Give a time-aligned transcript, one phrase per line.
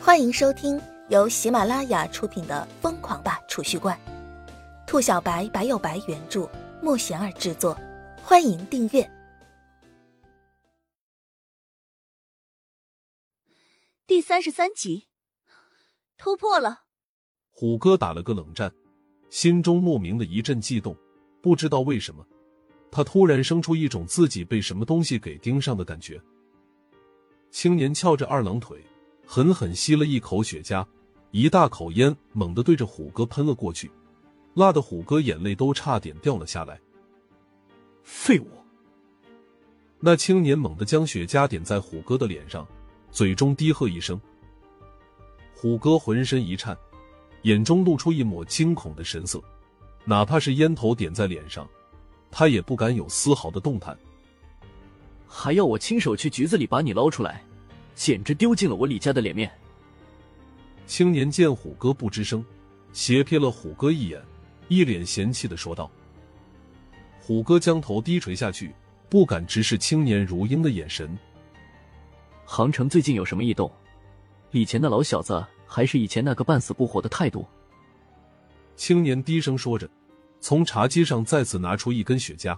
[0.00, 3.98] 欢迎收听由喜马拉雅出品的《疯狂吧储蓄罐》，
[4.86, 6.48] 兔小白白有白原著，
[6.80, 7.76] 莫贤儿制作。
[8.22, 9.10] 欢迎订阅。
[14.06, 15.08] 第三十三集，
[16.16, 16.84] 突破了。
[17.50, 18.72] 虎哥打了个冷战，
[19.30, 20.96] 心中莫名的一阵悸动，
[21.42, 22.24] 不知道为什么，
[22.90, 26.20] 他突然生出一种自己被什么东西给盯上的感觉。
[27.50, 28.82] 青年翘着二郎腿。
[29.30, 30.82] 狠狠吸了一口雪茄，
[31.32, 33.90] 一大口烟猛地对着虎哥喷了过去，
[34.54, 36.80] 辣的虎哥眼泪都差点掉了下来。
[38.02, 38.46] 废物！
[40.00, 42.66] 那青年猛地将雪茄点在虎哥的脸上，
[43.10, 44.18] 嘴中低喝一声。
[45.54, 46.74] 虎哥浑身一颤，
[47.42, 49.42] 眼中露出一抹惊恐的神色，
[50.06, 51.68] 哪怕是烟头点在脸上，
[52.30, 53.94] 他也不敢有丝毫的动弹。
[55.28, 57.44] 还要我亲手去局子里把你捞出来？
[57.98, 59.50] 简直丢尽了我李家的脸面。
[60.86, 62.44] 青年见虎哥不吱声，
[62.92, 64.22] 斜瞥了虎哥一眼，
[64.68, 65.90] 一脸嫌弃的说道
[67.18, 68.72] ：“虎哥将头低垂下去，
[69.10, 71.18] 不敢直视青年如鹰的眼神。
[72.44, 73.68] 杭城最近有什么异动？
[74.52, 77.44] 以前的老小子还是以前那个半死不活的态度？”
[78.76, 79.90] 青年低声说着，
[80.38, 82.56] 从茶几上再次拿出一根雪茄。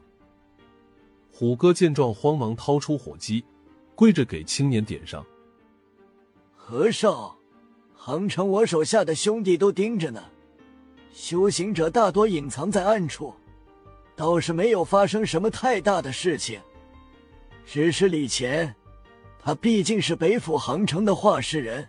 [1.32, 3.42] 虎哥见状，慌忙掏出火机。
[3.96, 5.22] 跪着给青年点上。
[6.70, 7.34] 和尚，
[7.96, 10.22] 杭城我手下的兄弟都盯着呢，
[11.12, 13.34] 修行者大多隐藏在暗处，
[14.14, 16.60] 倒是没有发生什么太大的事情。
[17.66, 18.72] 只是李乾，
[19.42, 21.88] 他毕竟是北府杭城的画事人，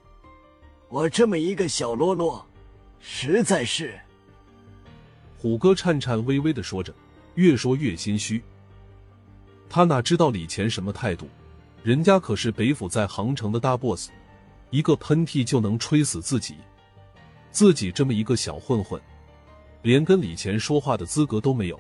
[0.90, 2.44] 我这么一个小喽啰，
[3.00, 3.94] 实在是……
[5.38, 6.92] 虎哥颤颤巍巍的说着，
[7.36, 8.42] 越说越心虚。
[9.70, 11.28] 他哪知道李乾什么态度？
[11.84, 14.10] 人家可是北府在杭城的大 boss，
[14.72, 16.56] 一个喷嚏就能吹死自己。
[17.52, 19.00] 自己这么一个小混混，
[19.84, 21.80] 连跟李乾说话的资格都没有，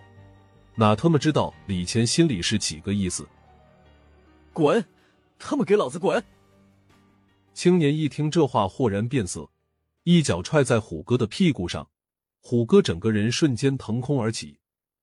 [0.75, 3.27] 哪他妈知道李乾心里是几个意思？
[4.53, 4.85] 滚！
[5.39, 6.21] 他们给老子滚！
[7.53, 9.49] 青年一听这话，豁然变色，
[10.03, 11.89] 一脚踹在虎哥的屁股上，
[12.41, 14.59] 虎哥整个人瞬间腾空而起，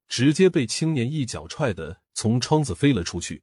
[0.07, 3.43] 直接被青年一脚踹的从窗子飞了出去。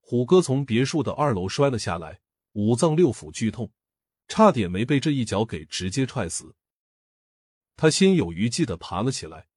[0.00, 2.20] 虎哥从别墅的二楼摔了下来，
[2.54, 3.72] 五脏六腑剧痛，
[4.28, 6.54] 差点没被这一脚给直接踹死。
[7.76, 9.48] 他心有余悸的爬了起来，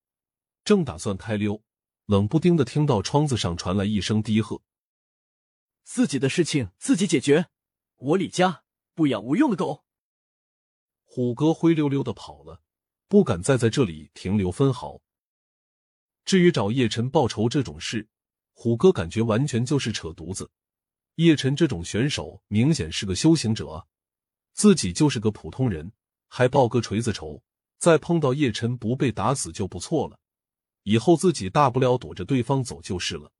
[0.63, 1.63] 正打算开溜，
[2.07, 4.63] 冷不丁的听到窗子上传来一声低喝
[5.85, 7.49] ：“自己的事情自己解决，
[7.97, 8.63] 我李家
[8.95, 9.85] 不养无用的狗。”
[11.05, 12.63] 虎哥灰溜溜的跑了，
[13.07, 15.01] 不敢再在这里停留分毫。
[16.25, 18.09] 至于找叶晨报仇这种事，
[18.53, 20.49] 虎哥感觉完全就是扯犊子，
[21.17, 23.87] 叶晨这种选手明显是个修行者，
[24.53, 25.91] 自己就是个普通人，
[26.27, 27.41] 还报个锤子仇，
[27.79, 30.19] 再碰到叶晨不被打死就不错了，
[30.83, 33.31] 以后自己大不了躲着对方走就是了。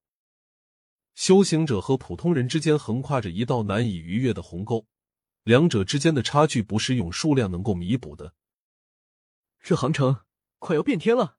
[1.14, 4.88] 修行者和普通人之间横跨着一道难以逾越的鸿沟，
[5.44, 8.34] 两者之间的差距不是用数量能够弥补的。
[9.62, 10.22] 这杭城
[10.58, 11.38] 快要变天了，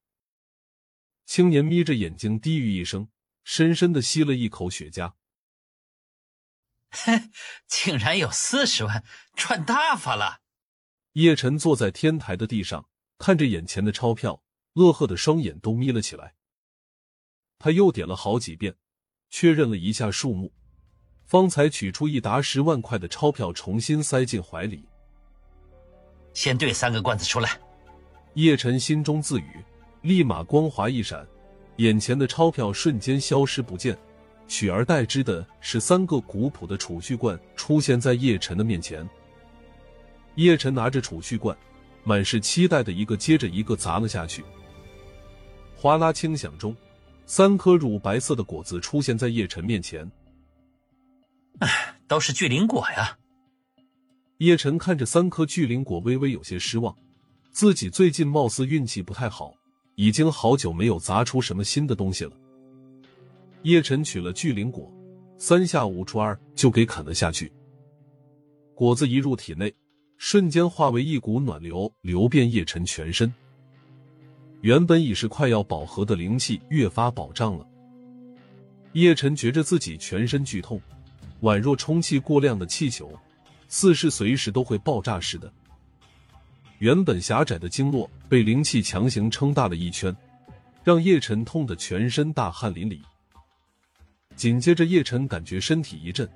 [1.27, 3.09] 青年眯着眼睛低语一声。
[3.43, 5.18] 深深的吸了一口雪茄，哼，
[7.69, 9.05] 竟然有四十万，
[9.35, 10.41] 赚大发了！
[11.13, 12.89] 叶晨坐在天台的地上，
[13.19, 14.43] 看着眼前的钞票，
[14.75, 16.35] 乐呵的双眼都眯了起来。
[17.59, 18.77] 他又点了好几遍，
[19.31, 20.53] 确认了一下数目，
[21.27, 24.89] 方才取出一沓十万块的钞票，重新塞进怀里。
[26.33, 27.61] 先兑三个罐子出来。
[28.35, 29.65] 叶晨心中自语，
[30.03, 31.27] 立马光华一闪。
[31.79, 33.99] 眼前的钞票瞬间消失不见，
[34.49, 39.09] 取而代之的是三个古朴的储蓄罐出现在叶晨的面前。
[40.37, 41.57] 叶晨拿着储蓄罐，
[42.03, 44.43] 满是期待的一个接着一个砸了下去。
[45.77, 46.75] 哗啦轻响中，
[47.27, 50.11] 三颗乳白色的果子出现在叶晨面前。
[51.59, 53.19] 哎，都是巨灵果呀！
[54.39, 56.97] 叶晨看着三颗巨灵果，微微有些失望，
[57.53, 59.53] 自己最近貌似运气不太好。
[59.97, 62.31] 已经好久没有砸出什么新的东西了。
[63.69, 64.91] 叶晨取了巨灵果，
[65.37, 67.53] 三下五除二就给啃了下去。
[68.75, 69.71] 果子一入体内，
[70.17, 73.31] 瞬间化为一股暖流，流遍叶晨全身。
[74.63, 77.69] 原本已是快要饱和的灵气越发饱胀了。
[78.95, 80.81] 叶晨觉着自己全身剧痛，
[81.43, 83.13] 宛若充气过量的气球，
[83.69, 85.53] 似是随时都会爆炸似的。
[86.79, 90.17] 原本狭窄的经络被灵气强行撑大了一圈，
[90.83, 92.99] 让叶晨痛得全身大汗淋漓。
[94.39, 96.27] 紧接着，叶晨感觉身体一震，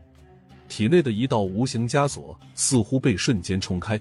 [0.69, 3.99] 体内的一道无形枷锁似乎被瞬间冲开，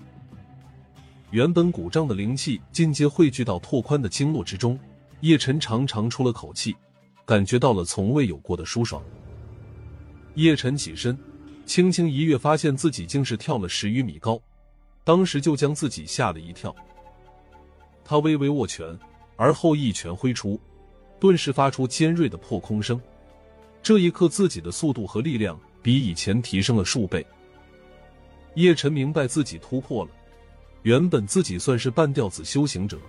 [1.29, 4.77] 原本鼓胀的灵气尽皆汇聚到拓宽的经络之中。
[5.19, 6.75] 叶晨长长出了口气，
[7.25, 9.03] 感觉到了从未有过的舒爽。
[10.33, 11.15] 叶晨起身，
[11.67, 14.41] 轻轻一跃，发现自己竟是跳了十余米高，
[15.03, 16.75] 当时就将自己吓了一跳。
[18.03, 18.97] 他微微握拳，
[19.35, 20.59] 而后一拳挥出，
[21.19, 22.99] 顿时发出尖锐的破空声。
[23.83, 27.25] 这一刻，自己的速度和力量比以前提升了数倍。
[28.55, 30.11] 叶晨明白自己突破了，
[30.83, 32.99] 原本自己算是半吊子修行者。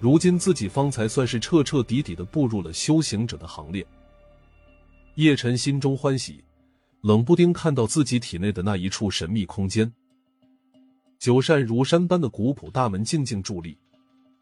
[0.00, 3.86] 如今自己方才算是彻彻底底的步入了修行者的行列。
[5.16, 6.44] 叶晨心中欢喜，
[7.00, 9.90] 冷不丁看到自己体内的那一处神秘空间，
[11.18, 13.76] 九扇如山般的古朴大门静静伫立。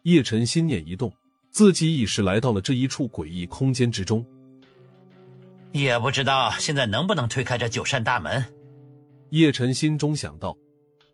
[0.03, 1.12] 叶晨心念一动，
[1.50, 4.25] 自己已是来到了这一处诡异空间之中。
[5.75, 8.44] 也不知道现在能不能推开这九扇大门。
[9.31, 10.56] 叶晨心中想到，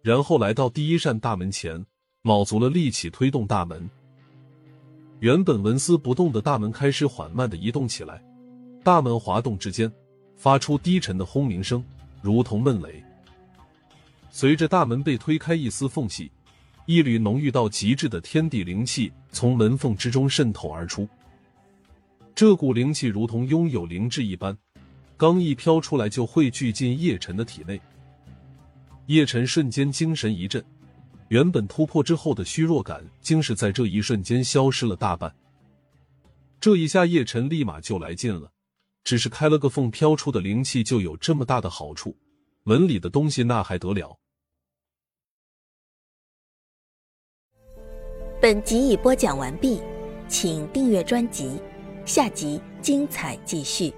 [0.03, 1.83] 然后来到第一扇大门前，
[2.21, 3.89] 卯足了力气推动大门。
[5.21, 8.23] 原本纹丝不动的大门开始缓慢的移动起来，
[8.85, 9.91] 大门滑动之间，
[10.37, 11.83] 发出低沉的轰鸣声，
[12.21, 13.03] 如同闷雷。
[14.31, 16.31] 随着大门被推开一丝缝隙，
[16.85, 21.09] 一缕浓郁到极致的天地灵气从门缝之中渗透而出。
[22.41, 24.57] 这股灵气如同拥有灵智一般，
[25.19, 27.79] 刚一飘出来就汇聚进叶晨的体内。
[29.09, 30.65] 叶晨瞬间精神一振。
[31.29, 35.31] 原本突破之后的虚弱感，竟是在这一瞬间消失了大半。
[36.59, 38.51] 这一下，叶晨立马就来劲了。
[39.05, 42.17] 只是开了个缝，飘出的灵气就有这么大的好处，
[42.63, 44.19] 门里的东西那还得了？
[48.41, 49.83] 本集已播讲完毕，
[50.27, 51.61] 请订阅专辑，
[52.13, 53.95] 下集精彩继续。